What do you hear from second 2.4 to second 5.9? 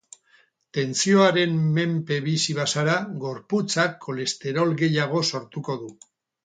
bazara, gorputzak kolesterol gehiago sortuko